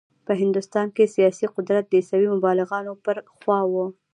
په 0.25 0.33
هندوستان 0.41 0.87
کې 0.95 1.11
سیاسي 1.15 1.45
قدرت 1.55 1.83
د 1.87 1.93
عیسوي 1.99 2.27
مبلغانو 2.35 2.93
پر 3.03 3.15
خوا 3.35 3.59
و. 3.71 3.73